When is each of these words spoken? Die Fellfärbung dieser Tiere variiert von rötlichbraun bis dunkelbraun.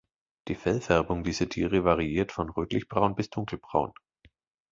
Die 0.47 0.55
Fellfärbung 0.55 1.23
dieser 1.23 1.47
Tiere 1.47 1.83
variiert 1.83 2.31
von 2.31 2.49
rötlichbraun 2.49 3.13
bis 3.13 3.29
dunkelbraun. 3.29 3.93